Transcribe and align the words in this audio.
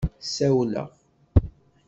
Ssawleɣ. 0.25 0.89